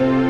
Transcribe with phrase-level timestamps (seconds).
[0.00, 0.29] Thank you.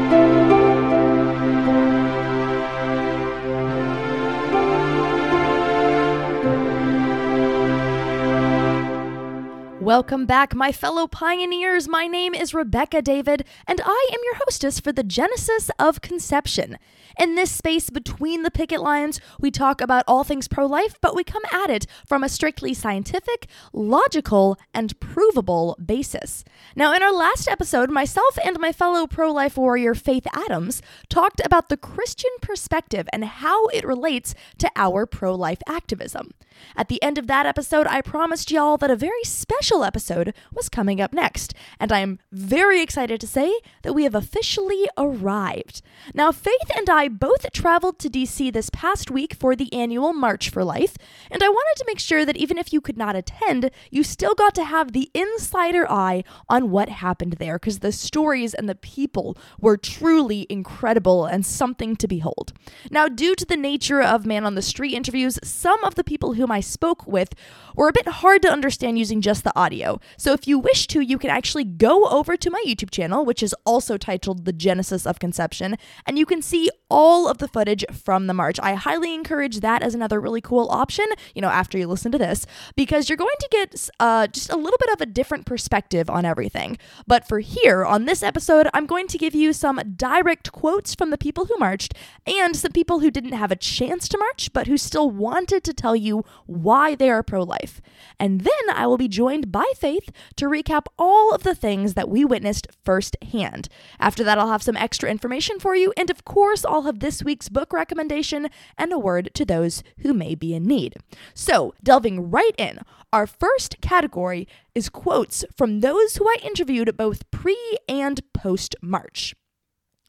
[9.91, 11.89] Welcome back, my fellow pioneers.
[11.89, 16.79] My name is Rebecca David, and I am your hostess for the Genesis of Conception.
[17.19, 21.17] In this space between the picket lines, we talk about all things pro life, but
[21.17, 26.45] we come at it from a strictly scientific, logical, and provable basis.
[26.77, 31.43] Now, in our last episode, myself and my fellow pro life warrior Faith Adams talked
[31.45, 36.31] about the Christian perspective and how it relates to our pro life activism.
[36.77, 40.69] At the end of that episode, I promised y'all that a very special episode was
[40.69, 43.53] coming up next, and I am very excited to say
[43.83, 45.83] that we have officially arrived.
[46.15, 50.51] Now, Faith and I both traveled to DC this past week for the annual March
[50.51, 50.97] for Life,
[51.31, 54.35] and I wanted to make sure that even if you could not attend, you still
[54.35, 58.75] got to have the insider eye on what happened there, because the stories and the
[58.75, 62.53] people were truly incredible and something to behold.
[62.91, 66.33] Now, due to the nature of man on the street interviews, some of the people
[66.51, 67.35] whom I spoke with
[67.77, 70.01] were a bit hard to understand using just the audio.
[70.17, 73.43] So if you wish to, you can actually go over to my YouTube channel, which
[73.43, 77.85] is also titled The Genesis of Conception, and you can see all of the footage
[77.93, 78.59] from the march.
[78.61, 82.19] I highly encourage that as another really cool option, you know, after you listen to
[82.19, 86.11] this, because you're going to get uh, just a little bit of a different perspective
[86.11, 86.77] on everything.
[87.07, 91.11] But for here, on this episode, I'm going to give you some direct quotes from
[91.11, 91.95] the people who marched
[92.27, 95.73] and some people who didn't have a chance to march, but who still wanted to
[95.73, 97.81] tell you why they are pro life.
[98.19, 102.09] And then I will be joined by Faith to recap all of the things that
[102.09, 103.69] we witnessed firsthand.
[103.99, 107.23] After that, I'll have some extra information for you, and of course, I'll have this
[107.23, 110.97] week's book recommendation and a word to those who may be in need.
[111.35, 112.81] So, delving right in,
[113.13, 117.57] our first category is quotes from those who I interviewed both pre
[117.89, 119.35] and post March.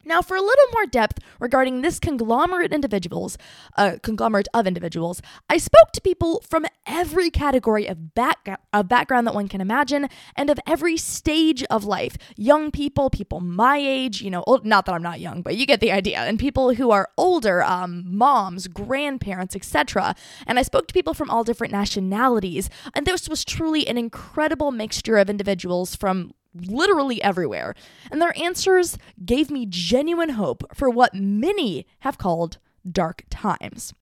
[0.04, 3.38] Now, for a little more depth regarding this conglomerate individuals,
[3.76, 9.26] uh, conglomerate of individuals, I spoke to people from every category of back of background
[9.26, 12.16] that one can imagine, and of every stage of life.
[12.36, 15.66] Young people, people my age, you know, old, not that I'm not young, but you
[15.66, 20.14] get the idea, and people who are older, um, moms, grandparents, etc.
[20.46, 24.70] And I spoke to people from all different nationalities, and this was truly an incredible
[24.72, 27.74] mixture of individuals from literally everywhere,
[28.10, 32.58] and their answers gave me genuine hope for what many have called
[32.90, 33.94] dark times.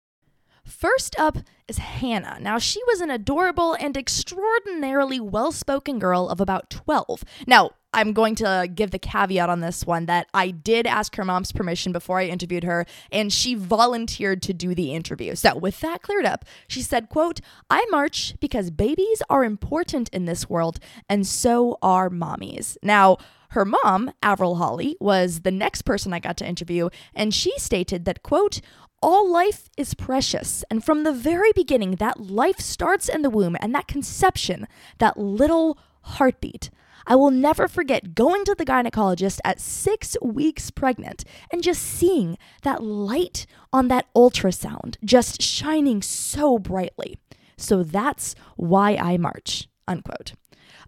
[0.64, 1.38] First up
[1.68, 2.38] is Hannah.
[2.40, 7.24] Now, she was an adorable and extraordinarily well spoken girl of about 12.
[7.46, 11.24] Now, I'm going to give the caveat on this one that I did ask her
[11.24, 15.34] mom's permission before I interviewed her and she volunteered to do the interview.
[15.34, 20.24] So with that cleared up, she said, quote, I march because babies are important in
[20.24, 20.78] this world
[21.08, 22.76] and so are mommies.
[22.82, 23.18] Now,
[23.50, 28.04] her mom, Avril Holly, was the next person I got to interview, and she stated
[28.04, 28.60] that, quote,
[29.02, 30.64] all life is precious.
[30.70, 34.66] And from the very beginning, that life starts in the womb and that conception,
[34.98, 36.70] that little heartbeat.
[37.06, 42.36] I will never forget going to the gynecologist at six weeks pregnant and just seeing
[42.62, 47.18] that light on that ultrasound just shining so brightly.
[47.56, 49.68] So that's why I march.
[49.88, 50.34] Unquote.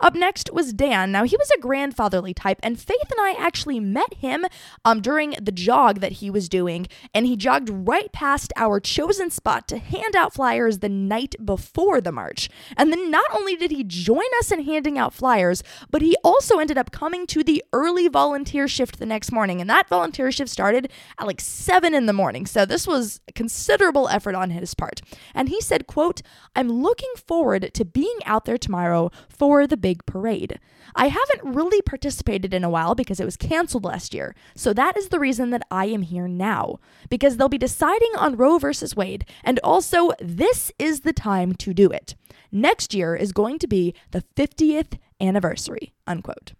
[0.00, 1.12] Up next was Dan.
[1.12, 4.46] Now, he was a grandfatherly type, and Faith and I actually met him
[4.84, 9.30] um, during the jog that he was doing, and he jogged right past our chosen
[9.30, 12.48] spot to hand out flyers the night before the march.
[12.76, 16.58] And then not only did he join us in handing out flyers, but he also
[16.58, 20.50] ended up coming to the early volunteer shift the next morning, and that volunteer shift
[20.50, 22.46] started at like 7 in the morning.
[22.46, 25.00] So this was considerable effort on his part.
[25.34, 26.22] And he said, quote,
[26.54, 30.60] I'm looking forward to being out there tomorrow for the big parade.
[30.94, 34.98] I haven't really participated in a while because it was canceled last year, so that
[34.98, 36.78] is the reason that I am here now.
[37.08, 41.72] Because they'll be deciding on Roe versus Wade, and also this is the time to
[41.72, 42.14] do it.
[42.52, 45.94] Next year is going to be the 50th anniversary.
[46.06, 46.52] Unquote.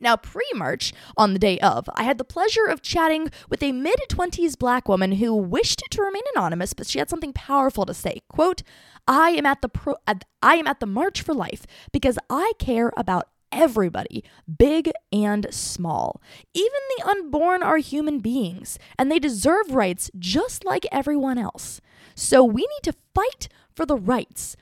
[0.00, 3.72] Now, pre March, on the day of, I had the pleasure of chatting with a
[3.72, 7.94] mid 20s black woman who wished to remain anonymous, but she had something powerful to
[7.94, 8.22] say.
[8.28, 8.62] Quote,
[9.06, 9.96] I am at the pro-
[10.42, 14.24] I am at the March for Life because I care about everybody,
[14.58, 16.20] big and small.
[16.54, 21.80] Even the unborn are human beings, and they deserve rights just like everyone else.
[22.14, 24.56] So we need to fight for the rights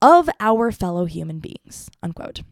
[0.00, 1.88] of our fellow human beings.
[2.02, 2.42] Unquote.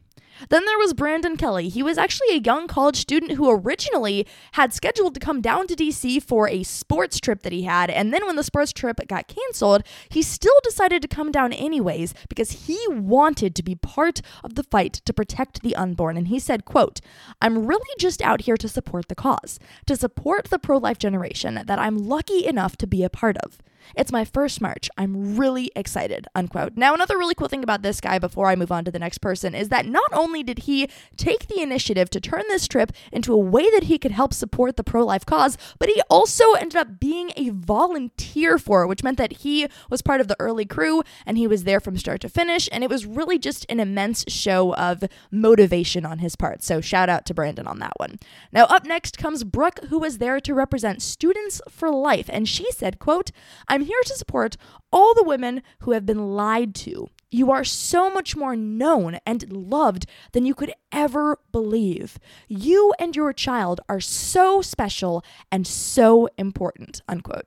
[0.49, 1.69] Then there was Brandon Kelly.
[1.69, 5.77] He was actually a young college student who originally had scheduled to come down to
[5.77, 7.91] DC for a sports trip that he had.
[7.91, 12.15] And then when the sports trip got canceled, he still decided to come down anyways
[12.29, 16.17] because he wanted to be part of the fight to protect the unborn.
[16.17, 17.01] And he said, quote,
[17.43, 21.79] I'm really just out here to support the cause, to support the pro-life generation that
[21.79, 23.59] I'm lucky enough to be a part of.
[23.97, 24.89] It's my first march.
[24.97, 26.27] I'm really excited.
[26.35, 26.77] Unquote.
[26.77, 29.19] Now, another really cool thing about this guy before I move on to the next
[29.19, 33.33] person is that not only did he take the initiative to turn this trip into
[33.33, 36.77] a way that he could help support the pro life cause, but he also ended
[36.77, 40.65] up being a volunteer for it, which meant that he was part of the early
[40.65, 42.69] crew and he was there from start to finish.
[42.73, 46.63] And it was really just an immense show of motivation on his part.
[46.63, 48.19] So, shout out to Brandon on that one.
[48.53, 52.29] Now, up next comes Brooke, who was there to represent Students for Life.
[52.29, 53.31] And she said, quote,
[53.71, 54.57] I'm here to support
[54.93, 57.09] all the women who have been lied to.
[57.31, 62.19] You are so much more known and loved than you could ever believe.
[62.49, 67.01] You and your child are so special and so important.
[67.09, 67.47] Unquote.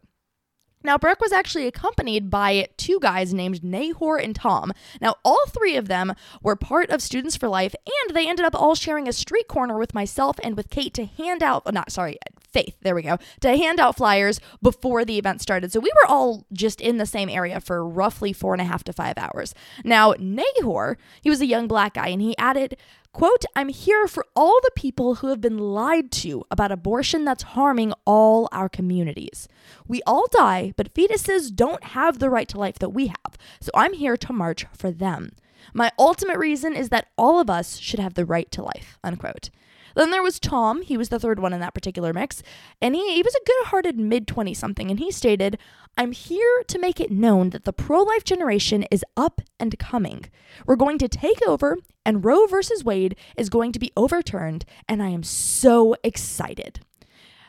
[0.82, 4.72] Now, Brooke was actually accompanied by two guys named Nahor and Tom.
[5.02, 8.56] Now, all three of them were part of Students for Life, and they ended up
[8.56, 12.18] all sharing a street corner with myself and with Kate to hand out, not sorry,
[12.54, 15.72] Faith, there we go, to hand out flyers before the event started.
[15.72, 18.84] So we were all just in the same area for roughly four and a half
[18.86, 19.56] to five hours.
[19.84, 22.78] Now, Nahor, he was a young black guy, and he added,
[23.12, 27.44] Quote, I'm here for all the people who have been lied to about abortion that's
[27.44, 29.48] harming all our communities.
[29.88, 33.38] We all die, but fetuses don't have the right to life that we have.
[33.62, 35.34] So I'm here to march for them.
[35.76, 38.98] My ultimate reason is that all of us should have the right to life.
[39.04, 39.52] Unquote.
[39.96, 40.82] Then there was Tom.
[40.82, 42.42] He was the third one in that particular mix.
[42.82, 44.90] And he, he was a good hearted mid 20 something.
[44.90, 45.58] And he stated,
[45.98, 50.26] I'm here to make it known that the pro life generation is up and coming.
[50.66, 54.66] We're going to take over, and Roe versus Wade is going to be overturned.
[54.90, 56.80] And I am so excited.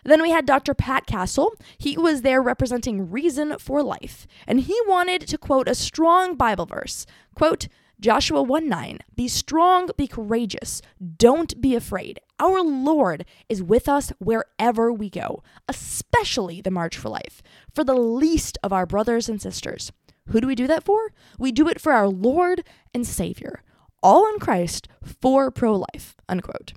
[0.05, 0.75] Then we had Dr.
[0.75, 1.55] Pat Castle.
[1.79, 6.67] He was there representing Reason for Life, and he wanted to quote a strong Bible
[6.67, 7.07] verse.
[7.35, 7.69] Quote,
[8.01, 10.83] Joshua 1 9, be strong, be courageous,
[11.17, 12.21] don't be afraid.
[12.39, 17.43] Our Lord is with us wherever we go, especially the March for Life,
[17.73, 19.93] for the least of our brothers and sisters.
[20.29, 21.13] Who do we do that for?
[21.39, 23.63] We do it for our Lord and Savior,
[24.03, 26.17] all in Christ for pro life.
[26.29, 26.73] Unquote.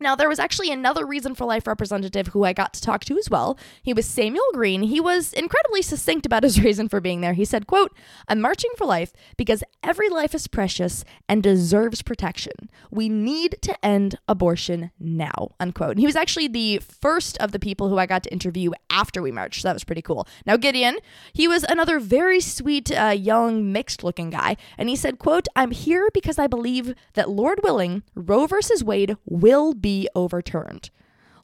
[0.00, 3.18] Now, there was actually another Reason for Life representative who I got to talk to
[3.18, 3.58] as well.
[3.82, 4.82] He was Samuel Green.
[4.82, 7.32] He was incredibly succinct about his reason for being there.
[7.32, 7.92] He said, quote,
[8.28, 12.52] I'm marching for life because every life is precious and deserves protection.
[12.90, 15.92] We need to end abortion now, unquote.
[15.92, 19.20] And he was actually the first of the people who I got to interview after
[19.20, 20.28] we marched, so that was pretty cool.
[20.46, 20.98] Now, Gideon,
[21.32, 26.08] he was another very sweet, uh, young, mixed-looking guy, and he said, quote, I'm here
[26.12, 30.90] because I believe that, Lord willing, Roe versus Wade will be be overturned.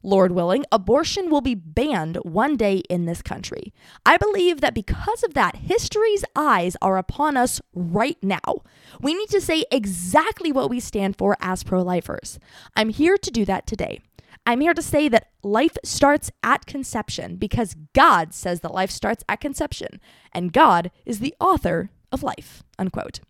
[0.03, 3.73] Lord willing, abortion will be banned one day in this country.
[4.05, 8.61] I believe that because of that, history's eyes are upon us right now.
[9.01, 12.37] We need to say exactly what we stand for as pro lifers.
[12.75, 13.99] I'm here to do that today.
[14.45, 19.23] I'm here to say that life starts at conception because God says that life starts
[19.27, 19.99] at conception,
[20.31, 22.61] and God is the author of life.
[22.77, 23.21] Unquote.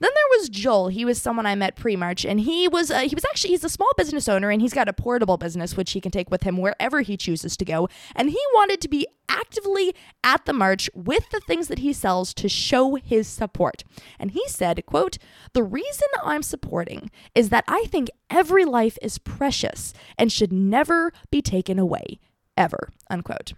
[0.00, 0.88] Then there was Joel.
[0.88, 3.68] He was someone I met pre-March, and he was uh, he was actually he's a
[3.68, 6.56] small business owner, and he's got a portable business which he can take with him
[6.56, 7.88] wherever he chooses to go.
[8.14, 9.94] And he wanted to be actively
[10.24, 13.84] at the march with the things that he sells to show his support.
[14.18, 15.18] And he said, "quote
[15.52, 21.12] The reason I'm supporting is that I think every life is precious and should never
[21.30, 22.18] be taken away,
[22.56, 23.52] ever." Unquote.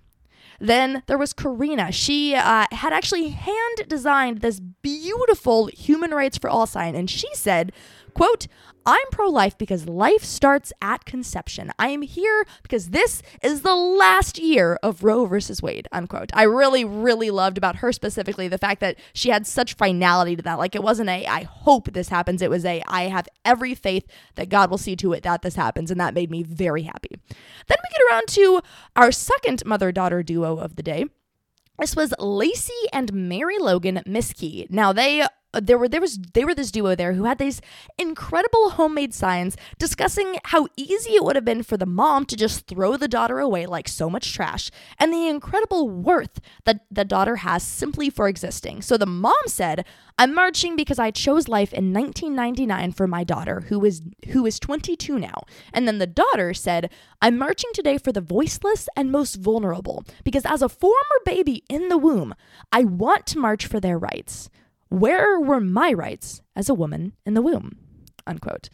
[0.61, 1.91] Then there was Karina.
[1.91, 7.29] She uh, had actually hand designed this beautiful human rights for all sign, and she
[7.35, 7.73] said,
[8.11, 8.47] quote,
[8.87, 11.71] I'm pro life because life starts at conception.
[11.79, 16.31] I am here because this is the last year of Roe versus Wade, unquote.
[16.35, 20.43] I really, really loved about her specifically the fact that she had such finality to
[20.43, 20.59] that.
[20.59, 22.43] Like it wasn't a, I hope this happens.
[22.43, 25.57] It was a, I have every faith that God will see to it that this
[25.57, 25.91] happens.
[25.91, 27.11] And that made me very happy.
[27.67, 28.61] Then we get around to
[28.97, 31.05] our second mother daughter duo of the day.
[31.79, 34.67] This was Lacey and Mary Logan Miskey.
[34.69, 37.61] Now they Uh, there were there was they were this duo there who had these
[37.99, 42.67] incredible homemade signs discussing how easy it would have been for the mom to just
[42.67, 47.37] throw the daughter away like so much trash and the incredible worth that the daughter
[47.37, 48.81] has simply for existing.
[48.81, 49.85] So the mom said,
[50.19, 54.61] "I'm marching because I chose life in 1999 for my daughter who is who is
[54.61, 55.43] 22 now."
[55.73, 56.91] And then the daughter said,
[57.21, 61.89] "I'm marching today for the voiceless and most vulnerable because as a former baby in
[61.89, 62.35] the womb,
[62.71, 64.49] I want to march for their rights."
[64.91, 67.79] Where were my rights as a woman in the womb?
[68.27, 68.69] unquote.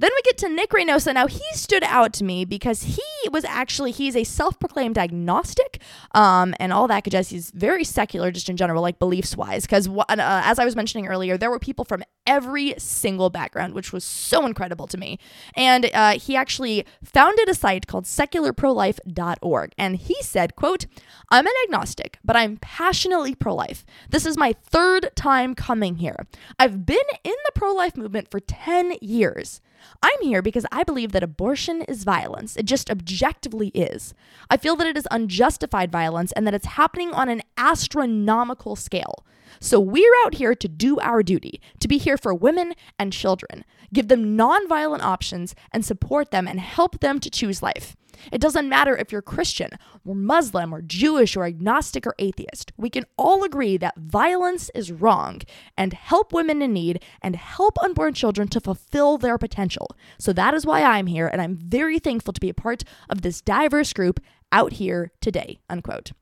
[0.00, 1.12] Then we get to Nick Reynosa.
[1.12, 3.02] Now, he stood out to me because he
[3.32, 5.80] was actually, he's a self proclaimed agnostic
[6.12, 7.04] um, and all that.
[7.04, 9.62] Because he's very secular just in general, like beliefs wise.
[9.62, 13.92] Because uh, as I was mentioning earlier, there were people from every single background, which
[13.92, 15.18] was so incredible to me.
[15.56, 19.72] And uh, he actually founded a site called secularprolife.org.
[19.76, 20.86] And he said, quote,
[21.30, 23.84] I'm an agnostic, but I'm passionately pro-life.
[24.10, 26.26] This is my third time coming here.
[26.58, 29.60] I've been in the pro-life movement for 10 years.
[30.02, 32.56] I'm here because I believe that abortion is violence.
[32.56, 34.14] It just objectively is.
[34.50, 39.24] I feel that it is unjustified violence and that it's happening on an astronomical scale.
[39.60, 43.64] So we're out here to do our duty, to be here for women and children,
[43.92, 47.96] give them nonviolent options and support them and help them to choose life.
[48.32, 49.70] It doesn't matter if you're Christian
[50.04, 52.72] or Muslim or Jewish or agnostic or atheist.
[52.76, 55.42] We can all agree that violence is wrong
[55.76, 59.88] and help women in need and help unborn children to fulfill their potential.
[60.18, 63.22] So that is why I'm here and I'm very thankful to be a part of
[63.22, 64.20] this diverse group
[64.52, 65.60] out here today.
[65.68, 66.12] Unquote.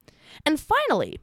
[0.44, 1.20] And finally,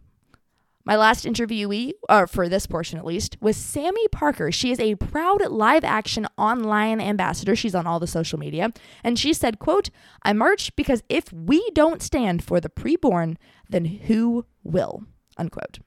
[0.86, 4.52] my last interviewee, or for this portion at least, was Sammy Parker.
[4.52, 7.56] She is a proud live action online ambassador.
[7.56, 8.72] She's on all the social media.
[9.04, 9.90] And she said, quote,
[10.24, 13.38] I march because if we don't stand for the preborn,
[13.70, 15.04] then who will?
[15.38, 15.80] Unquote.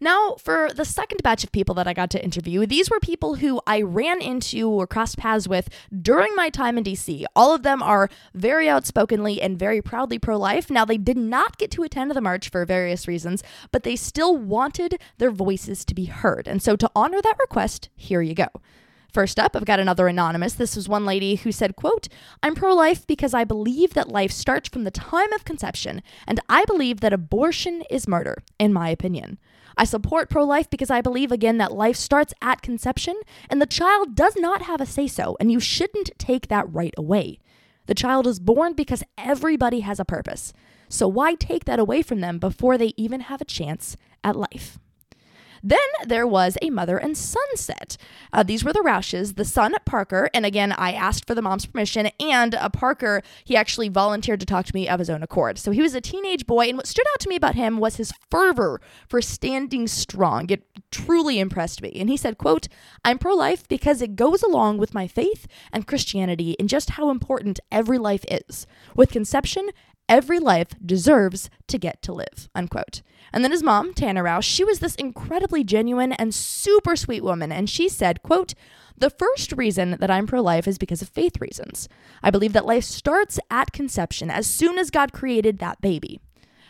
[0.00, 3.36] Now, for the second batch of people that I got to interview, these were people
[3.36, 5.68] who I ran into or crossed paths with
[6.02, 7.24] during my time in DC.
[7.34, 10.70] All of them are very outspokenly and very proudly pro life.
[10.70, 14.36] Now, they did not get to attend the march for various reasons, but they still
[14.36, 16.46] wanted their voices to be heard.
[16.46, 18.48] And so, to honor that request, here you go.
[19.16, 20.52] First up, I've got another anonymous.
[20.52, 22.06] This was one lady who said, quote,
[22.42, 26.66] I'm pro-life because I believe that life starts from the time of conception, and I
[26.66, 29.38] believe that abortion is murder, in my opinion.
[29.74, 33.18] I support pro life because I believe, again, that life starts at conception
[33.48, 36.92] and the child does not have a say so, and you shouldn't take that right
[36.98, 37.38] away.
[37.86, 40.52] The child is born because everybody has a purpose.
[40.90, 44.78] So why take that away from them before they even have a chance at life?
[45.66, 47.96] Then there was a mother and son set.
[48.32, 50.30] Uh, these were the Roushes, the son, Parker.
[50.32, 52.08] And again, I asked for the mom's permission.
[52.20, 55.58] And uh, Parker, he actually volunteered to talk to me of his own accord.
[55.58, 56.68] So he was a teenage boy.
[56.68, 60.48] And what stood out to me about him was his fervor for standing strong.
[60.50, 61.90] It truly impressed me.
[61.96, 62.68] And he said, quote,
[63.04, 67.58] I'm pro-life because it goes along with my faith and Christianity and just how important
[67.72, 68.68] every life is.
[68.94, 69.70] With conception,
[70.08, 73.02] every life deserves to get to live, unquote.
[73.32, 77.52] And then his mom, Tana Rouse, she was this incredibly genuine and super sweet woman,
[77.52, 78.54] and she said, quote,
[78.98, 81.88] the first reason that I'm pro life is because of faith reasons.
[82.22, 86.18] I believe that life starts at conception as soon as God created that baby.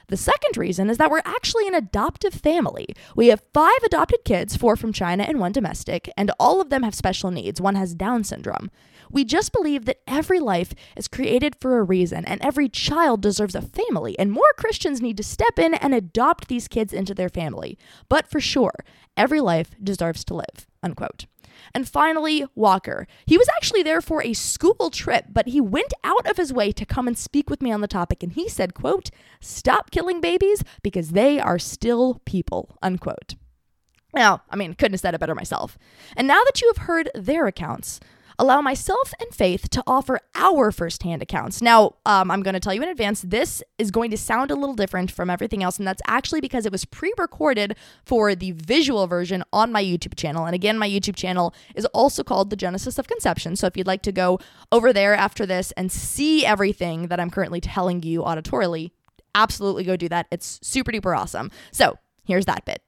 [0.09, 2.89] The second reason is that we're actually an adoptive family.
[3.17, 6.85] We have five adopted kids, four from China and one domestic, and all of them
[6.85, 7.61] have special needs.
[7.61, 8.71] One has Down syndrome.
[9.11, 13.55] We just believe that every life is created for a reason and every child deserves
[13.55, 17.29] a family, and more Christians need to step in and adopt these kids into their
[17.29, 17.79] family.
[18.09, 18.75] But for sure,
[19.17, 20.67] every life deserves to live.
[20.83, 21.27] Unquote.
[21.75, 23.07] And finally, Walker.
[23.25, 26.71] He was actually there for a school trip, but he went out of his way
[26.73, 29.11] to come and speak with me on the topic and he said, quote,
[29.41, 33.37] "Stop killing babies because they are still people." Unquote.
[34.15, 35.77] Now, I mean, couldn't have said it better myself.
[36.17, 38.01] And now that you have heard their accounts,
[38.39, 41.61] allow myself and Faith to offer our firsthand accounts.
[41.61, 44.55] Now, um, I'm going to tell you in advance, this is going to sound a
[44.55, 48.53] little different from everything else, and that's actually because it was pre recorded for the
[48.53, 50.47] visual version on my YouTube channel.
[50.47, 53.57] And again, my YouTube channel is also called The Genesis of Conception.
[53.57, 54.39] So if you'd like to go
[54.73, 58.91] over there after this and see everything that I'm currently telling you auditorily,
[59.35, 60.27] absolutely go do that.
[60.31, 61.51] It's super duper awesome.
[61.71, 62.83] So here's that bit.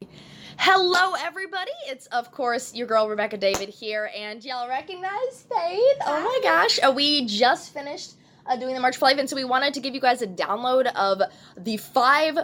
[0.58, 1.70] Hello, everybody.
[1.86, 5.98] It's, of course, your girl Rebecca David here, and y'all recognize Faith.
[6.04, 6.80] Oh my gosh.
[6.82, 8.14] Uh, we just finished
[8.44, 10.26] uh, doing the March for Life, and so we wanted to give you guys a
[10.26, 11.22] download of
[11.56, 12.38] the five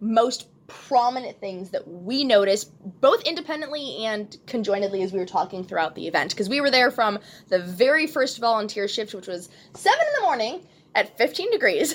[0.00, 5.96] most prominent things that we noticed both independently and conjointedly as we were talking throughout
[5.96, 9.98] the event because we were there from the very first volunteer shift which was 7
[9.98, 10.64] in the morning
[10.94, 11.92] at 15 degrees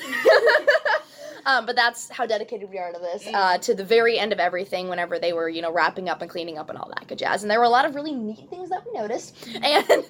[1.46, 4.40] Um, but that's how dedicated we are to this, uh, to the very end of
[4.40, 4.90] everything.
[4.90, 7.44] Whenever they were, you know, wrapping up and cleaning up and all that good jazz,
[7.44, 9.36] and there were a lot of really neat things that we noticed.
[9.62, 9.86] And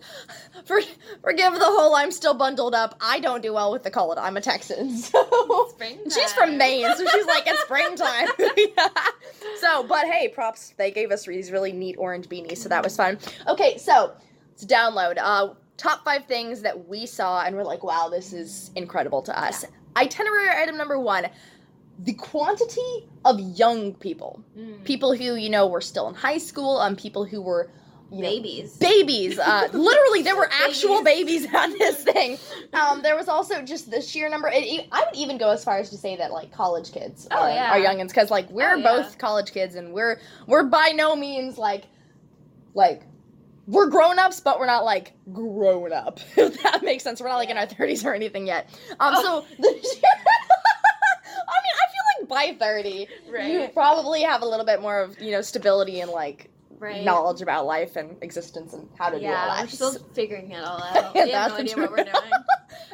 [0.65, 0.80] for,
[1.22, 2.96] forgive the whole I'm still bundled up.
[3.01, 4.18] I don't do well with the cold.
[4.18, 5.74] I'm a Texan, so
[6.06, 8.30] she's from Maine, so she's like it's springtime.
[8.58, 8.88] yeah.
[9.60, 10.74] So, but hey, props.
[10.77, 13.20] They gave us these really neat orange beanies, so that was fun.
[13.48, 14.13] Okay, so
[14.51, 15.18] let's download.
[15.18, 19.38] Uh, top five things that we saw and we're like, wow, this is incredible to
[19.38, 19.63] us.
[19.63, 19.70] Yeah.
[19.96, 21.28] Itinerary item number one
[21.98, 24.84] the quantity of young people, Mm.
[24.84, 27.70] people who, you know, were still in high school, um, people who were
[28.12, 28.78] you know, Babies.
[28.78, 29.40] babies.
[29.40, 32.38] Uh, literally, there were actual babies on this thing.
[32.72, 34.48] Um, there was also just the sheer number.
[34.54, 37.36] It, I would even go as far as to say that like college kids Oh,
[37.38, 37.72] are, yeah.
[37.74, 38.84] are youngins because like we're Oh, yeah.
[39.02, 41.86] both college kids and we're we're by no means like
[42.75, 43.02] like
[43.68, 46.20] we're grown ups, but we're not like grown up.
[46.38, 47.20] If that makes sense.
[47.22, 48.70] We're not like in our thirties or anything yet.
[49.00, 49.46] Um, Oh.
[49.48, 49.68] so the
[51.48, 55.20] I mean, I feel like by thirty, you probably have a little bit more of
[55.22, 57.06] you know stability and like Right.
[57.06, 59.62] knowledge about life and existence and how to do all Yeah, that.
[59.62, 61.16] we're still figuring it all out.
[61.16, 62.32] Yeah, we have no idea what we're doing.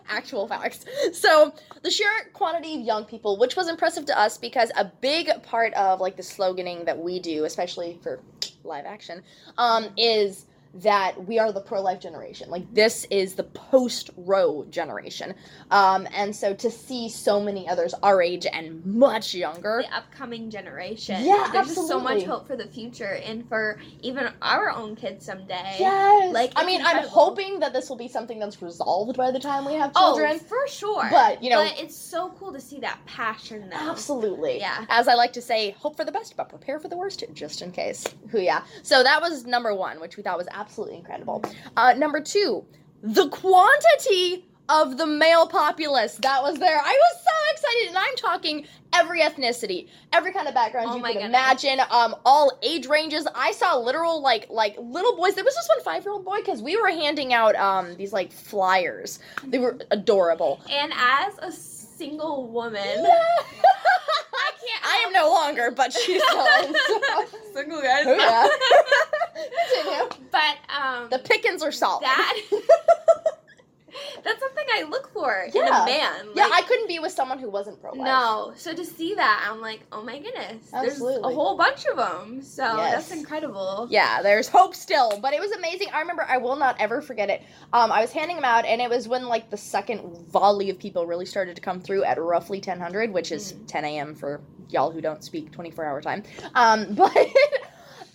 [0.08, 0.86] Actual facts.
[1.14, 1.52] So
[1.82, 5.74] the sheer quantity of young people, which was impressive to us because a big part
[5.74, 8.20] of like the sloganing that we do, especially for
[8.64, 9.24] live action,
[9.58, 12.50] um, is that we are the pro-life generation.
[12.50, 15.34] Like this is the post-Roe generation,
[15.70, 20.50] um, and so to see so many others our age and much younger, The upcoming
[20.50, 21.24] generation.
[21.26, 25.26] Yeah, There's just so much hope for the future and for even our own kids
[25.26, 25.76] someday.
[25.80, 26.34] yes.
[26.34, 29.66] Like, I mean, I'm hoping that this will be something that's resolved by the time
[29.66, 30.26] we have children.
[30.26, 30.40] Oh, children.
[30.48, 31.08] for sure.
[31.12, 33.76] But, you know- But it's so cool to see that passion though.
[33.92, 34.58] Absolutely.
[34.60, 34.86] Yeah.
[34.90, 37.62] As I like to say, hope for the best, but prepare for the worst, just
[37.62, 38.06] in case.
[38.30, 38.64] Who yeah.
[38.84, 40.61] So that was number one, which we thought was absolutely
[40.92, 41.44] incredible.
[41.78, 42.66] Uh, number two,
[43.02, 46.78] the quantity of the male populace that was there.
[46.78, 51.04] I was so excited, and I'm talking every ethnicity, every kind of background Oh you
[51.04, 51.28] can goodness.
[51.30, 53.28] imagine, um, all age ranges.
[53.36, 55.36] I saw literal like like little boys.
[55.36, 58.14] There was this one five year old boy because we were handing out um these
[58.14, 59.20] like flyers.
[59.46, 60.62] They were adorable.
[60.70, 66.48] And as a single woman, I can't I am no longer, but she's still.
[66.88, 67.26] So.
[67.54, 68.06] single guys.
[68.08, 68.48] Oh, yeah.
[69.74, 70.28] Continue.
[70.32, 72.04] but um The pickings are solid.
[72.04, 72.38] that
[74.24, 75.84] that's something I look for in Yeah.
[75.84, 76.28] a man.
[76.34, 77.92] yeah, I couldn't be with someone who wasn't pro.
[77.92, 81.14] No, so to see that, I'm like, oh my goodness, Absolutely.
[81.22, 82.42] there's a whole bunch of them.
[82.42, 83.10] So Yes.
[83.10, 83.88] that's incredible.
[83.90, 85.88] Yeah, there's hope still, but it was amazing.
[85.94, 87.42] I remember, I will not ever forget it.
[87.74, 90.80] Um, I was handing them out, and it was when like the second volley of
[90.80, 93.68] people really started to come through at roughly 1000, which is Mm.
[93.68, 94.16] 10 a.m.
[94.16, 96.24] for y'all who don't speak 24 hour time.
[96.56, 97.14] Um, but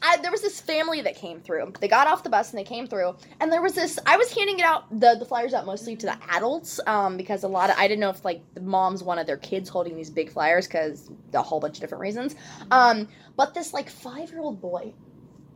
[0.06, 1.72] I, there was this family that came through.
[1.80, 3.98] They got off the bus and they came through, and there was this.
[4.06, 7.42] I was handing it out the the flyers out mostly to the adults um, because
[7.42, 10.10] a lot of I didn't know if like the moms wanted their kids holding these
[10.10, 12.36] big flyers because a whole bunch of different reasons.
[12.70, 14.94] Um, but this like five year old boy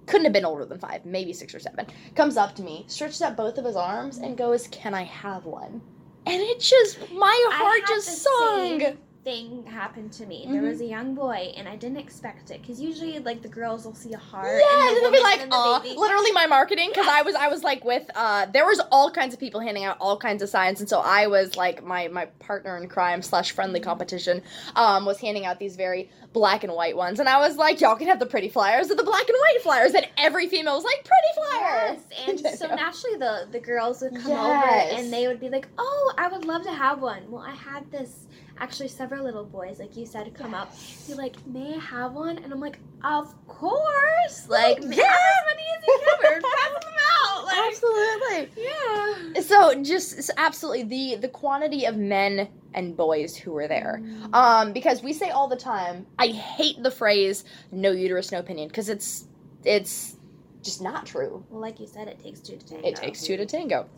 [0.06, 1.86] couldn't have been older than five, maybe six or seven,
[2.16, 5.44] comes up to me, stretches out both of his arms, and goes, Can I have
[5.44, 5.80] one?
[6.26, 8.80] And it just, my heart just sung.
[8.80, 10.46] same Thing happened to me.
[10.50, 10.68] There Mhm.
[10.70, 13.94] was a young boy, and I didn't expect it because usually, like the girls will
[13.94, 14.48] see a heart.
[14.58, 15.94] Yeah, and and they'll be like, the baby.
[15.98, 19.34] Literally, my marketing because I was, I was like with, uh, there was all kinds
[19.34, 22.26] of people handing out all kinds of signs, and so I was like my my
[22.38, 24.42] partner in crime slash friendly competition,
[24.74, 27.96] um, was handing out these very black and white ones, and I was like, y'all
[27.96, 30.84] can have the pretty flyers or the black and white flyers, and every female was
[30.84, 32.00] like, pretty flyers.
[32.26, 34.92] Yes, and so naturally the the girls would come Yes.
[34.94, 37.54] over and they would be like, "Oh, I would love to have one." Well, I
[37.54, 38.26] had this
[38.60, 40.72] actually several little boys, like you said, come up,
[41.06, 44.86] be like, "May I have one?" And I'm like, "Of course!" Like, Yeah.
[44.86, 47.44] many as you can, pass them out.
[47.50, 48.62] Like, Absolutely.
[48.64, 49.40] yeah.
[49.42, 54.00] So just absolutely the the quantity of men and boys who were there.
[54.02, 54.34] Mm.
[54.34, 58.68] Um, because we say all the time, I hate the phrase "no uterus, no opinion"
[58.68, 59.24] because it's
[59.64, 60.16] it's
[60.62, 61.44] just not true.
[61.50, 62.86] Well, like you said, it takes two to tango.
[62.88, 63.88] It takes two to tango.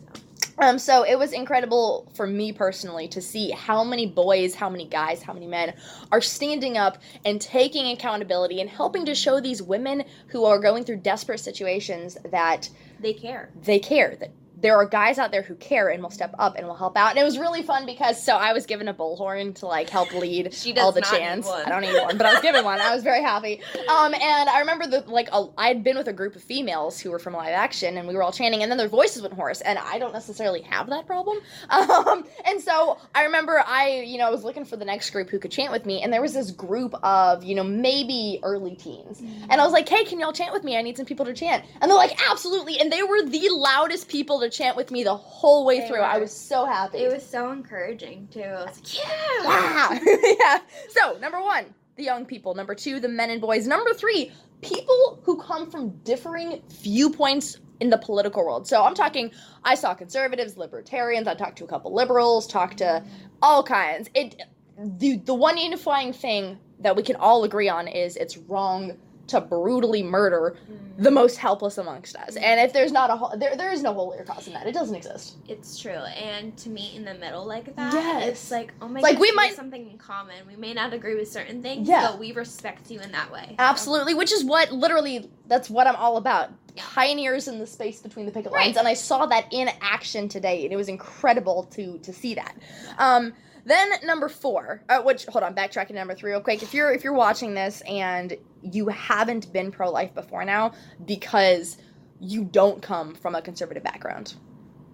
[0.59, 4.85] Um, so it was incredible for me personally to see how many boys, how many
[4.85, 5.73] guys, how many men
[6.11, 10.83] are standing up and taking accountability and helping to show these women who are going
[10.83, 13.49] through desperate situations that They care.
[13.63, 14.31] they care that
[14.63, 17.11] there are guys out there who care and will step up and will help out.
[17.11, 20.13] And it was really fun because so I was given a bullhorn to like help
[20.13, 21.47] lead She all the chants.
[21.49, 22.79] I don't need one, but I was given one.
[22.79, 23.61] I was very happy.
[23.89, 26.99] Um, and I remember the like a, I had been with a group of females
[26.99, 29.33] who were from live action, and we were all chanting, and then their voices went
[29.33, 31.37] hoarse, and I don't necessarily have that problem.
[31.83, 35.29] Um, and so I remember I you know I was looking for the next group
[35.29, 38.75] who could chant with me, and there was this group of you know maybe early
[38.75, 40.77] teens, and I was like, hey, can y'all chant with me?
[40.77, 41.65] I need some people to chant.
[41.81, 42.79] And they're like, absolutely.
[42.79, 45.99] And they were the loudest people to chant with me the whole way They through.
[45.99, 46.99] I was so happy.
[46.99, 48.41] It was so encouraging too.
[48.41, 49.99] I was like, yeah.
[50.05, 50.35] yeah.
[50.39, 50.59] yeah.
[50.89, 52.55] So, number one, the young people.
[52.55, 53.67] Number two, the men and boys.
[53.67, 58.67] Number three, people who come from differing viewpoints in the political world.
[58.67, 59.31] So I'm talking,
[59.65, 63.03] I saw conservatives, libertarians, I talked to a couple liberals, talked to
[63.41, 64.09] all kinds.
[64.13, 64.41] It
[64.77, 69.39] the the one unifying thing that we can all agree on is it's wrong to
[69.39, 70.57] brutally murder
[70.97, 72.35] the most helpless amongst us.
[72.35, 74.67] And if there's not a ho- there there is no holier cause in that.
[74.67, 75.37] It doesn't exist.
[75.47, 78.27] It's true, and to meet in the middle like that, Yes.
[78.27, 80.35] it's like oh my Like, gosh, we have might- something in common.
[80.47, 82.09] We may not agree with certain things, Yeah.
[82.09, 83.45] but we respect you in that way.
[83.49, 86.49] So- Absolutely, which is what literally that's what I'm all about.
[86.75, 90.63] Pioneers in the space between the picket lines, and I saw that in action today,
[90.63, 92.55] and it was incredible to to see that.
[92.97, 93.33] Um,
[93.65, 96.63] then number four, uh, which hold on, backtracking to number three real quick.
[96.63, 100.73] If you're if you're watching this and you haven't been pro life before now
[101.05, 101.77] because
[102.19, 104.35] you don't come from a conservative background,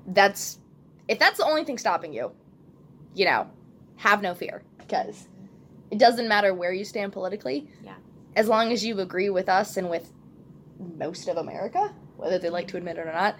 [0.07, 0.59] that's
[1.07, 2.31] if that's the only thing stopping you,
[3.15, 3.49] you know,
[3.97, 5.27] have no fear because
[5.89, 7.67] it doesn't matter where you stand politically.
[7.83, 7.95] Yeah.
[8.35, 10.11] As long as you agree with us and with
[10.97, 13.35] most of America, whether they like to admit it or not,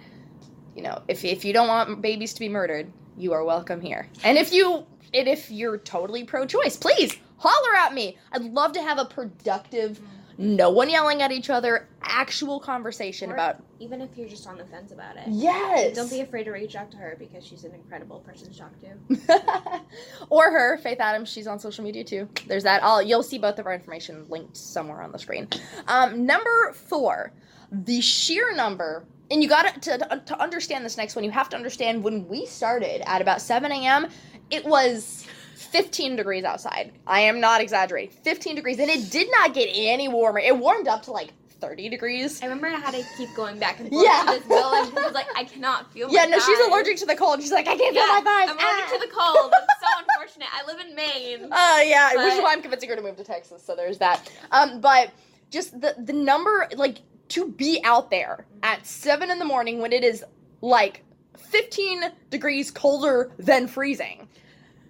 [0.74, 4.08] you know, if if you don't want babies to be murdered, you are welcome here.
[4.24, 8.16] And if you and if you're totally pro-choice, please holler at me.
[8.32, 9.98] I'd love to have a productive,
[10.38, 14.56] no one yelling at each other, actual conversation Or- about Even if you're just on
[14.56, 15.96] the fence about it, yes.
[15.96, 18.70] don't be afraid to reach out to her because she's an incredible person to talk
[18.80, 19.80] to.
[20.30, 21.28] or her, Faith Adams.
[21.28, 22.28] She's on social media too.
[22.46, 22.84] There's that.
[22.84, 25.48] I'll you'll see both of our information linked somewhere on the screen.
[25.88, 27.32] Um, number four,
[27.72, 29.04] the sheer number.
[29.30, 31.24] And you got to, to to understand this next one.
[31.24, 34.08] You have to understand when we started at about 7 a.m.
[34.50, 36.92] It was 15 degrees outside.
[37.06, 38.10] I am not exaggerating.
[38.24, 40.40] 15 degrees, and it did not get any warmer.
[40.40, 42.42] It warmed up to like 30 degrees.
[42.42, 44.24] I remember I had to keep going back and forth Yeah.
[44.32, 47.06] to this building because I was like, I cannot feel Yeah, no, she's allergic to
[47.06, 47.40] the cold.
[47.42, 48.48] She's like, I can't Yeah, feel my thighs.
[48.50, 48.78] I'm Ah.
[48.80, 49.52] allergic to the cold.
[49.54, 50.48] It's so unfortunate.
[50.52, 51.52] I live in Maine.
[51.52, 53.62] Uh, yeah, which is why I'm convincing her to move to Texas.
[53.64, 54.28] So there's that.
[54.50, 55.12] Um, but
[55.50, 56.98] just the the number, like
[57.30, 60.24] to be out there at seven in the morning when it is
[60.60, 61.04] like
[61.38, 64.28] 15 degrees colder than freezing.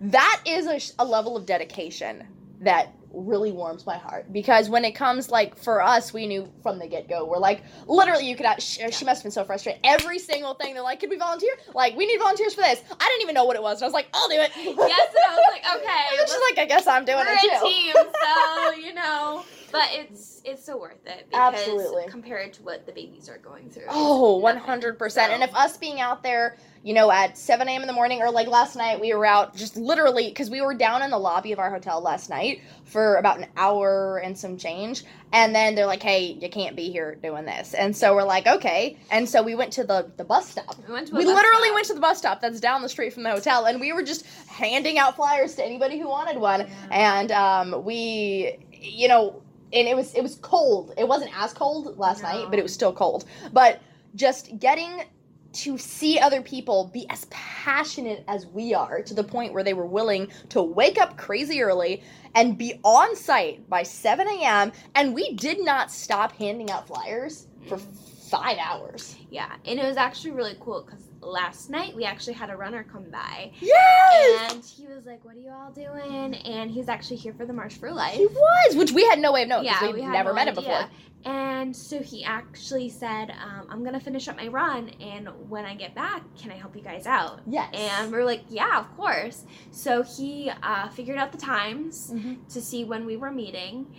[0.01, 0.67] That is
[0.99, 2.27] a, a level of dedication
[2.61, 6.79] that really warms my heart because when it comes like for us we knew from
[6.79, 9.81] the get-go we're like literally you could have, she, she must have been so frustrated
[9.83, 13.09] every single thing they're like could we volunteer like we need volunteers for this i
[13.09, 14.79] didn't even know what it was and i was like i'll do it Yes, and
[14.79, 16.21] I was like, okay.
[16.21, 17.67] and she's like, I guess I'm doing we're it a too.
[17.67, 19.45] team, so you know.
[19.73, 22.05] But it's it's so worth it because Absolutely.
[22.09, 23.85] compared to what the babies are going through.
[23.89, 24.99] Oh, it's 100%.
[25.17, 25.35] nothing.
[25.35, 27.83] And if us being out there, you know, at 7 a.m.
[27.83, 30.75] in the morning, or like last night, we were out just literally because we were
[30.75, 34.57] down in the lobby of our hotel last night for about an hour and some
[34.57, 35.05] change.
[35.33, 37.75] And then they're like, hey, you can't be here doing this.
[37.75, 38.99] And so we're like, okay.
[39.11, 40.75] And so we went to the, the bus stop.
[40.89, 41.75] we went to a We literally stop.
[41.75, 44.03] went to the bus stop that's down the street from the hotel, and we were
[44.03, 46.67] just handing out flyers to anybody who wanted one.
[46.91, 50.93] And um, we, you know, and it was it was cold.
[50.97, 53.25] It wasn't as cold last night, but it was still cold.
[53.53, 53.81] But
[54.15, 55.05] just getting
[55.53, 59.75] to see other people be as passionate as we are to the point where they
[59.75, 62.03] were willing to wake up crazy early
[62.35, 64.71] and be on site by 7 a.m.
[64.95, 69.17] And we did not stop handing out flyers for five hours.
[69.31, 72.85] Yeah, and it was actually really cool because last night we actually had a runner
[72.91, 74.53] come by, Yes!
[74.53, 77.53] and he was like, "What are you all doing?" And he's actually here for the
[77.53, 78.15] March for Life.
[78.17, 80.31] He was, which we had no way of knowing yeah, because we we'd had never
[80.31, 80.89] no met him before.
[81.23, 85.75] And so he actually said, um, "I'm gonna finish up my run, and when I
[85.75, 87.69] get back, can I help you guys out?" Yes.
[87.75, 92.49] And we're like, "Yeah, of course." So he uh, figured out the times Mhm.
[92.49, 93.95] to see when we were meeting,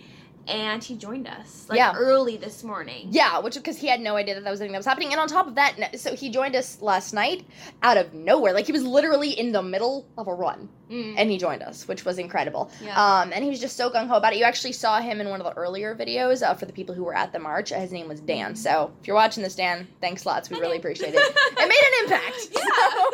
[0.48, 1.92] and he joined us like Yeah.
[1.96, 3.08] early this morning.
[3.10, 5.20] Yeah, which because he had no idea that that was something that was happening, and
[5.20, 7.46] on top of that, so he joined us last night
[7.82, 8.52] out of nowhere.
[8.52, 11.88] Like he was literally in the middle of a run, Mm, and he joined us,
[11.88, 12.70] which was incredible.
[12.84, 13.20] yeah.
[13.20, 14.38] Um, and he was just so gung ho about it.
[14.38, 17.02] You actually saw him in one of the earlier videos uh, for the people who
[17.04, 17.72] were at the march.
[17.72, 18.54] Uh, His name was Dan.
[18.56, 20.50] So if you're watching this, Dan, thanks lots.
[20.50, 21.20] We really appreciate it.
[21.20, 22.48] It made an impact.
[22.52, 22.60] Yeah.
[22.90, 23.10] So,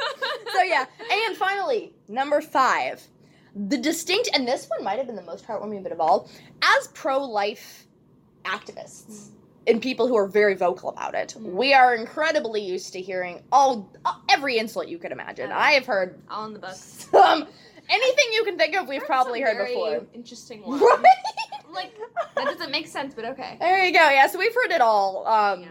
[0.55, 0.87] so yeah.
[1.27, 3.01] And finally, number five,
[3.55, 6.29] the distinct, and this one might have been the most heartwarming bit of all,
[6.63, 7.87] as pro-life
[8.45, 9.29] activists
[9.67, 11.53] and people who are very vocal about it, Mm.
[11.53, 15.53] we are incredibly used to hearing all uh, every insult you could imagine.
[15.53, 17.07] I have heard all in the books.
[17.11, 17.47] some
[17.91, 18.89] anything you can think of.
[18.89, 20.07] We've probably heard very before.
[20.15, 20.81] Interesting one.
[20.81, 21.05] Right?
[21.71, 21.93] Like
[22.35, 23.57] that doesn't make sense, but okay.
[23.61, 24.09] There you go.
[24.09, 25.27] Yeah, so we've heard it all.
[25.27, 25.71] Um, Yeah.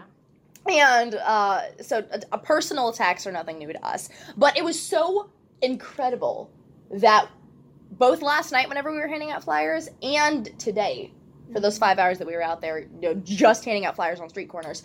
[0.70, 4.10] And uh, so uh, uh, personal attacks are nothing new to us.
[4.36, 5.30] But it was so
[5.62, 6.50] incredible
[6.90, 7.28] that
[7.98, 11.12] both last night, whenever we were handing out flyers, and today,
[11.52, 14.20] for those five hours that we were out there, you know, just handing out flyers
[14.20, 14.82] on street corners,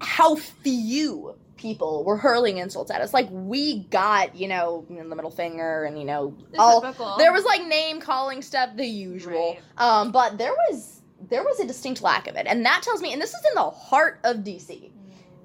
[0.00, 3.14] how few people were hurling insults at us.
[3.14, 7.16] Like we got, you know, the middle finger and you know The all typical.
[7.16, 9.58] there was like name calling stuff, the usual.
[9.78, 13.12] Um, but there was there was a distinct lack of it, and that tells me.
[13.12, 14.90] And this is in the heart of DC,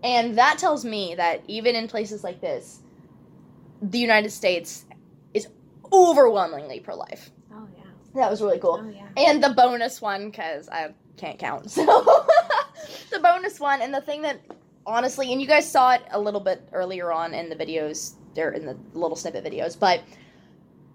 [0.04, 2.82] and that tells me that even in places like this,
[3.82, 4.86] the United States
[5.92, 7.32] overwhelmingly pro-life.
[7.54, 7.84] Oh yeah.
[8.16, 8.82] That was really cool.
[8.84, 9.08] Oh yeah.
[9.18, 11.78] And the bonus one, because I can't count.
[12.82, 14.40] So the bonus one and the thing that
[14.88, 18.52] honestly, and you guys saw it a little bit earlier on in the videos, there
[18.52, 20.02] in the little snippet videos, but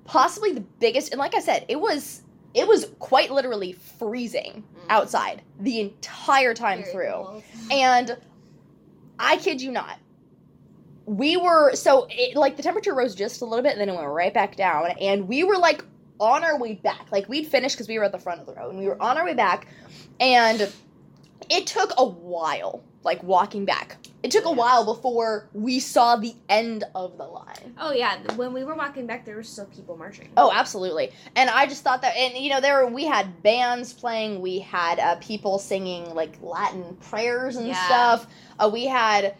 [0.05, 2.23] possibly the biggest and like I said, it was
[2.55, 4.81] it was quite literally freezing mm.
[4.89, 7.13] outside the entire time Very through.
[7.13, 7.45] cool.
[7.71, 8.17] And
[9.19, 9.99] I kid you not.
[11.07, 13.95] We were so it, like the temperature rose just a little bit and then it
[13.95, 15.85] went right back down and we were like
[16.19, 17.07] on our way back.
[17.11, 19.01] Like we'd finished cuz we were at the front of the road and we were
[19.01, 19.69] on our way back
[20.21, 20.69] and
[21.49, 23.97] it took a while like walking back.
[24.25, 27.75] It took a while before we saw the end of the line.
[27.79, 30.29] Oh yeah, when we were walking back, there were still people marching.
[30.37, 31.13] Oh, absolutely.
[31.37, 34.59] And I just thought that, and you know, there were, we had bands playing, we
[34.59, 37.85] had uh, people singing like Latin prayers and Yeah.
[37.87, 38.27] stuff.
[38.59, 39.37] Uh, we had,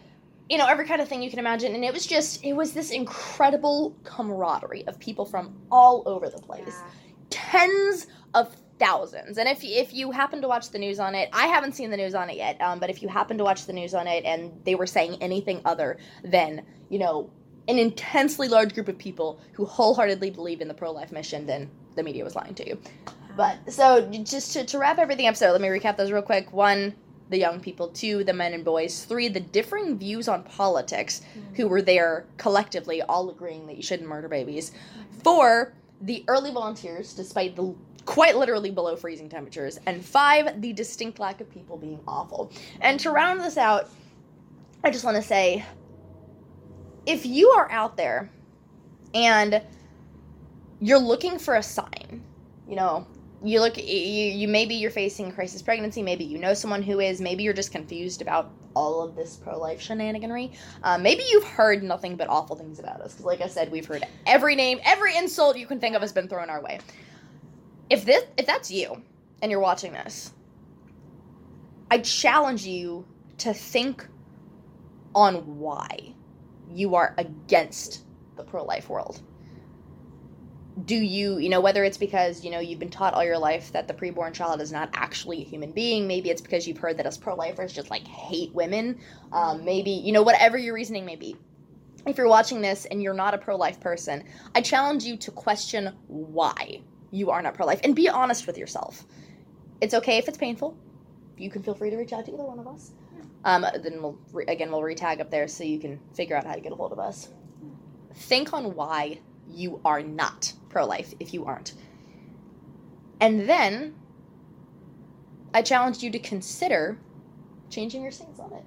[0.49, 2.73] you know, every kind of thing you can imagine, and it was just, it was
[2.73, 6.83] this incredible camaraderie of people from all over the place, Yeah.
[7.29, 9.37] tens of thousands.
[9.37, 11.97] And if if you happen to watch the news on it, I haven't seen the
[11.97, 12.61] news on it yet.
[12.61, 15.17] Um, but if you happen to watch the news on it, and they were saying
[15.21, 17.29] anything other than, you know,
[17.67, 21.69] an intensely large group of people who wholeheartedly believe in the pro life mission, then
[21.95, 22.79] the media was lying to you.
[23.35, 26.53] But so just to, to wrap everything up, so let me recap those real quick.
[26.53, 26.95] One,
[27.29, 27.89] the young people.
[27.89, 29.05] Two, the men and boys.
[29.05, 31.55] Three, the differing views on politics mm-hmm.
[31.55, 34.71] who were there collectively, all agreeing that you shouldn't murder babies.
[35.23, 39.79] Four, the early volunteers, despite the quite literally below freezing temperatures.
[39.85, 42.51] And five, the distinct lack of people being awful.
[42.81, 43.89] And to round this out,
[44.83, 45.65] I just want to say
[47.05, 48.29] if you are out there
[49.13, 49.61] and
[50.79, 52.23] you're looking for a sign,
[52.67, 53.05] you know,
[53.43, 57.21] you look you, you maybe you're facing crisis pregnancy, maybe you know someone who is,
[57.21, 60.53] maybe you're just confused about all of this pro-life shenaniganry.
[60.83, 63.85] Uh, maybe you've heard nothing but awful things about us because, like I said, we've
[63.85, 66.79] heard every name, every insult you can think of has been thrown our way.
[67.89, 69.01] If this, if that's you,
[69.41, 70.33] and you're watching this,
[71.89, 73.05] I challenge you
[73.39, 74.05] to think
[75.15, 76.13] on why
[76.69, 78.03] you are against
[78.35, 79.21] the pro-life world
[80.85, 83.71] do you you know whether it's because you know you've been taught all your life
[83.71, 86.97] that the preborn child is not actually a human being maybe it's because you've heard
[86.97, 88.99] that us pro-lifers just like hate women
[89.31, 91.35] um, maybe you know whatever your reasoning may be.
[92.05, 95.93] If you're watching this and you're not a pro-life person i challenge you to question
[96.07, 99.05] why you are not pro-life and be honest with yourself.
[99.81, 100.77] It's okay if it's painful.
[101.37, 102.91] You can feel free to reach out to either one of us.
[103.45, 106.53] Um, then we'll re- again we'll retag up there so you can figure out how
[106.53, 107.29] to get a hold of us.
[108.13, 111.73] Think on why you are not pro life if you aren't.
[113.19, 113.95] And then
[115.51, 116.99] I challenged you to consider
[117.71, 118.63] changing your stance on it.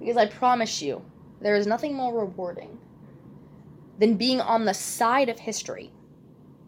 [0.00, 1.04] Because I promise you,
[1.40, 2.78] there is nothing more rewarding
[4.00, 5.92] than being on the side of history.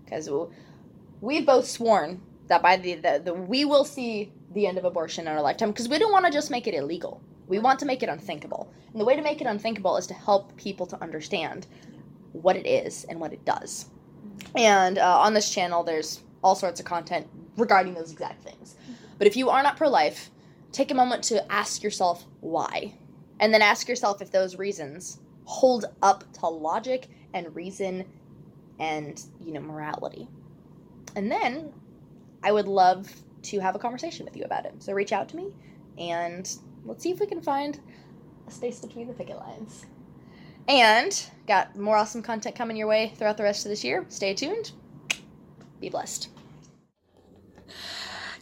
[0.04, 0.30] Because
[1.20, 5.26] we've both sworn that by the, the, the we will see the end of abortion
[5.26, 7.20] in our lifetime because we don't want to just make it illegal.
[7.48, 8.72] We want to make it unthinkable.
[8.92, 11.66] And the way to make it unthinkable is to help people to understand
[12.30, 13.86] what it is and what it does.
[14.56, 18.76] And uh, on this channel, there's all sorts of content regarding those exact things.
[19.18, 20.30] But if you are not pro life,
[20.72, 22.94] take a moment to ask yourself why.
[23.40, 28.04] And then ask yourself if those reasons hold up to logic and reason
[28.78, 30.28] and, you know, morality.
[31.16, 31.72] And then
[32.42, 34.82] I would love to have a conversation with you about it.
[34.82, 35.52] So reach out to me
[35.98, 36.50] and
[36.84, 37.80] let's see if we can find
[38.46, 39.86] a space between the picket lines.
[40.68, 44.04] And got more awesome content coming your way throughout the rest of this year.
[44.10, 44.72] Stay tuned.
[45.80, 46.28] Be blessed.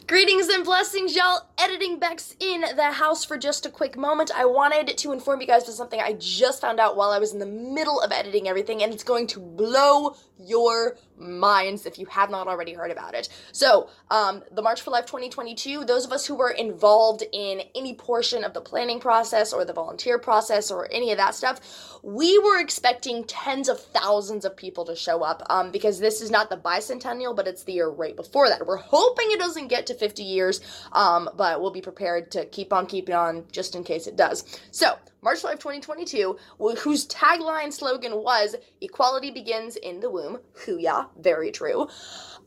[0.07, 1.46] Greetings and blessings, y'all.
[1.59, 4.29] Editing Bex in the house for just a quick moment.
[4.35, 7.33] I wanted to inform you guys of something I just found out while I was
[7.33, 12.05] in the middle of editing everything, and it's going to blow your minds if you
[12.05, 13.29] have not already heard about it.
[13.51, 17.95] So, um, the March for Life 2022, those of us who were involved in any
[17.95, 22.37] portion of the planning process or the volunteer process or any of that stuff, we
[22.39, 26.51] were expecting tens of thousands of people to show up um, because this is not
[26.51, 28.65] the bicentennial, but it's the year right before that.
[28.67, 32.73] We're hoping it doesn't get to 50 years, um, but we'll be prepared to keep
[32.73, 34.43] on keeping on just in case it does.
[34.71, 36.37] So, March 5, 2022,
[36.79, 40.39] whose tagline slogan was Equality Begins in the Womb.
[40.65, 41.87] Hooyah, very true.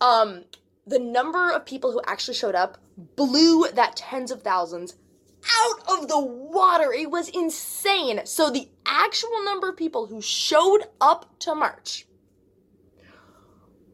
[0.01, 0.45] Um,
[0.87, 2.79] the number of people who actually showed up
[3.17, 4.97] blew that tens of thousands
[5.59, 6.93] out of the water.
[6.93, 8.21] It was insane.
[8.25, 12.07] So the actual number of people who showed up to March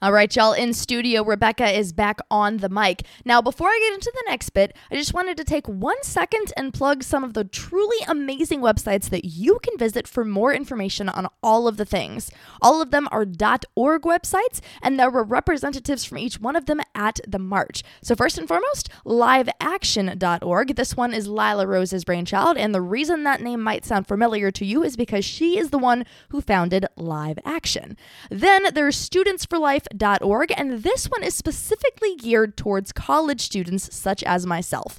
[0.00, 3.02] All right, y'all, in studio, Rebecca is back on the mic.
[3.24, 6.52] Now, before I get into the next bit, I just wanted to take one second
[6.56, 11.08] and plug some of the truly amazing websites that you can visit for more information
[11.08, 12.30] on all of the things.
[12.62, 13.26] All of them are
[13.74, 17.82] .org websites, and there were representatives from each one of them at the march.
[18.00, 20.76] So, first and foremost, liveaction.org.
[20.76, 24.64] This one is Lila Rose's brainchild, and the reason that name might sound familiar to
[24.64, 27.96] you is because she is the one who founded Live Action.
[28.30, 33.94] Then there's Students for Life life.org, and this one is specifically geared towards college students
[33.94, 34.98] such as myself.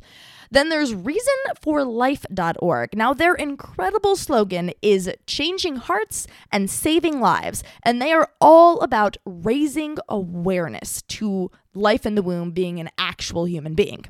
[0.51, 2.95] Then there's reasonforlife.org.
[2.95, 9.17] Now, their incredible slogan is changing hearts and saving lives, and they are all about
[9.25, 14.05] raising awareness to life in the womb being an actual human being.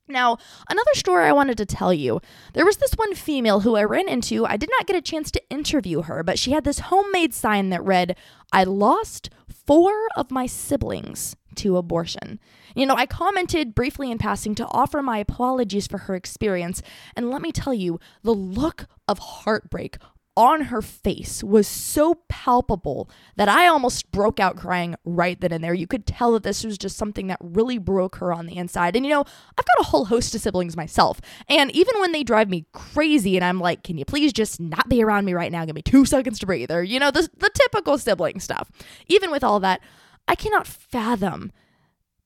[0.06, 0.38] now,
[0.68, 2.20] another story I wanted to tell you.
[2.52, 4.44] There was this one female who I ran into.
[4.44, 7.70] I did not get a chance to interview her, but she had this homemade sign
[7.70, 8.16] that read,
[8.52, 12.38] I lost four of my siblings to abortion.
[12.74, 16.82] You know, I commented briefly in passing to offer my apologies for her experience,
[17.16, 19.96] and let me tell you, the look of heartbreak
[20.36, 25.62] on her face was so palpable that I almost broke out crying right then and
[25.62, 25.74] there.
[25.74, 28.96] You could tell that this was just something that really broke her on the inside.
[28.96, 31.20] And you know, I've got a whole host of siblings myself.
[31.48, 34.88] And even when they drive me crazy and I'm like, can you please just not
[34.88, 35.64] be around me right now?
[35.64, 38.70] Give me two seconds to breathe, or, you know, the, the typical sibling stuff.
[39.06, 39.80] Even with all that,
[40.26, 41.52] I cannot fathom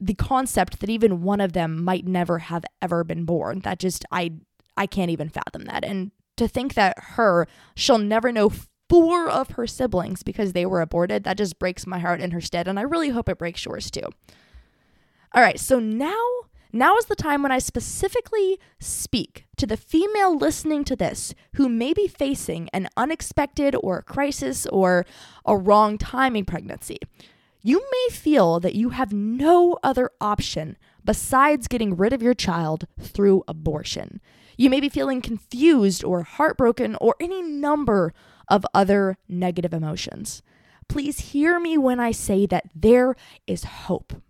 [0.00, 3.60] the concept that even one of them might never have ever been born.
[3.60, 4.32] That just, I.
[4.76, 5.82] I can't even fathom that.
[5.84, 8.50] And to think that her, she'll never know
[8.88, 12.40] four of her siblings because they were aborted, that just breaks my heart in her
[12.40, 12.66] stead.
[12.66, 14.08] And I really hope it breaks yours too.
[15.34, 16.24] All right, so now.
[16.70, 21.66] Now is the time when I specifically speak to the female listening to this who
[21.66, 25.06] may be facing an unexpected or a crisis or
[25.46, 26.98] a wrong timing pregnancy.
[27.62, 32.86] You may feel that you have no other option besides getting rid of your child
[33.00, 34.20] through abortion.
[34.58, 38.12] You may be feeling confused or heartbroken or any number
[38.48, 40.42] of other negative emotions.
[40.88, 43.14] Please hear me when I say that there
[43.46, 44.20] is hope.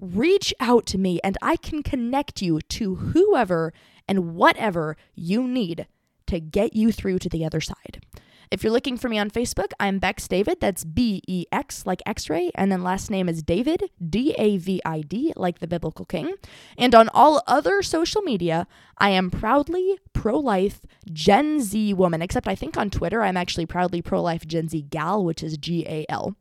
[0.00, 3.72] Reach out to me and I can connect you to whoever
[4.06, 5.88] and whatever you need
[6.26, 8.06] to get you through to the other side.
[8.52, 10.60] If you're looking for me on Facebook, I'm Bex David.
[10.60, 12.50] That's B E X, like X ray.
[12.54, 16.34] And then last name is David, D A V I D, like the biblical king.
[16.76, 18.66] And on all other social media,
[18.98, 23.64] I am proudly pro life Gen Z woman, except I think on Twitter, I'm actually
[23.64, 26.36] proudly pro life Gen Z gal, which is G A L.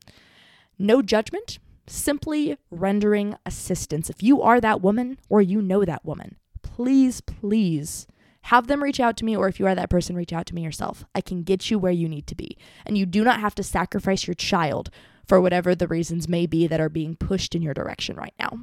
[0.78, 4.10] No judgment, simply rendering assistance.
[4.10, 8.06] If you are that woman or you know that woman, please, please
[8.44, 10.56] have them reach out to me, or if you are that person, reach out to
[10.56, 11.06] me yourself.
[11.14, 12.58] I can get you where you need to be.
[12.86, 14.90] And you do not have to sacrifice your child
[15.28, 18.62] for whatever the reasons may be that are being pushed in your direction right now.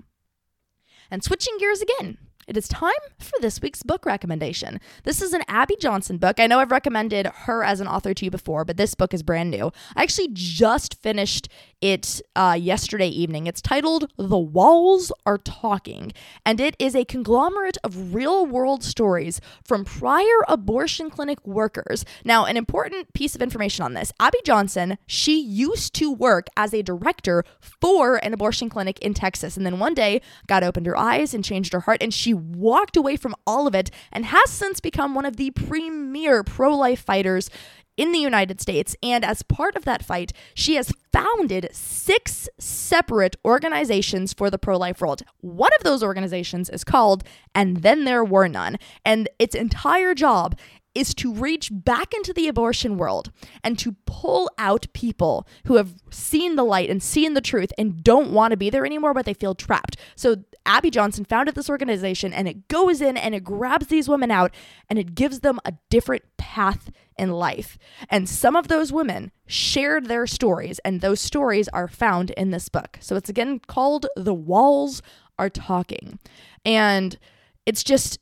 [1.11, 2.19] And switching gears again,
[2.49, 4.81] it is time for this week's book recommendation.
[5.05, 6.41] This is an Abby Johnson book.
[6.41, 9.23] I know I've recommended her as an author to you before, but this book is
[9.23, 9.71] brand new.
[9.95, 11.51] I actually just finished
[11.83, 13.47] it uh, yesterday evening.
[13.47, 16.13] It's titled The Walls Are Talking,
[16.45, 22.05] and it is a conglomerate of real world stories from prior abortion clinic workers.
[22.25, 26.73] Now, an important piece of information on this Abby Johnson, she used to work as
[26.73, 30.97] a director for an abortion clinic in Texas, and then one day God opened her
[30.97, 34.51] eyes and changed her heart, and she walked away from all of it and has
[34.51, 37.51] since become one of the premier pro life fighters
[37.99, 38.97] in the United States.
[39.03, 44.79] And as part of that fight, she has founded six separate organizations for the pro
[44.79, 45.23] life world.
[45.41, 47.25] One of those organizations is called
[47.55, 48.79] And Then There Were None.
[49.05, 50.57] And its entire job
[50.99, 53.31] is to reach back into the abortion world
[53.63, 58.03] and to pull out people who have seen the light and seen the truth and
[58.03, 59.97] don't want to be there anymore, but they feel trapped.
[60.17, 60.37] So
[60.67, 64.53] Abby Johnson founded this organization and it goes in and it grabs these women out
[64.91, 67.79] and it gives them a different path in life.
[68.11, 72.69] And some of those women shared their stories, and those stories are found in this
[72.69, 72.99] book.
[73.01, 75.03] So it's again called The Walls
[75.39, 76.19] Are Talking.
[76.65, 77.19] And
[77.67, 78.19] it's just,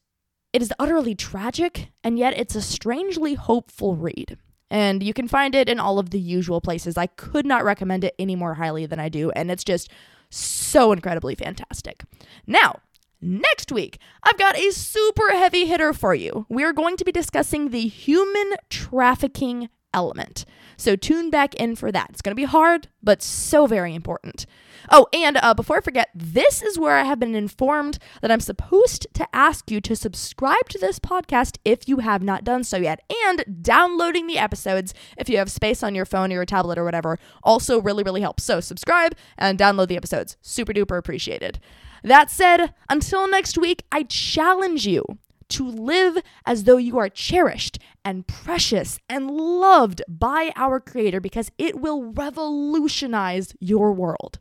[0.53, 4.39] it is utterly tragic, and yet it's a strangely hopeful read.
[4.71, 6.97] And you can find it in all of the usual places.
[6.97, 9.31] I could not recommend it any more highly than I do.
[9.31, 9.91] And it's just
[10.31, 12.05] so incredibly fantastic.
[12.47, 12.81] Now,
[13.19, 16.45] Next week, I've got a super heavy hitter for you.
[16.51, 20.45] We are going to be discussing the human trafficking element.
[20.77, 22.11] So tune back in for that.
[22.11, 24.47] It's going to be hard, but so very important.
[24.91, 28.41] Oh, and uh, before I forget, this is where I have been informed that I'm
[28.41, 32.77] supposed to ask you to subscribe to this podcast if you have not done so
[32.77, 36.79] yet, and downloading the episodes if you have space on your phone or your tablet
[36.79, 38.45] or whatever also really, really helps.
[38.45, 40.37] So subscribe and download the episodes.
[40.43, 41.59] Super duper appreciated.
[42.05, 45.05] That said, until next week, I challenge you
[45.49, 51.51] to live as though you are cherished and precious and loved by our Creator because
[51.59, 54.39] it will revolutionize your world.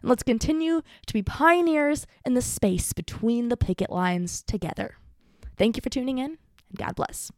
[0.00, 4.96] And let's continue to be pioneers in the space between the picket lines together.
[5.56, 6.38] Thank you for tuning in,
[6.68, 7.30] and God bless.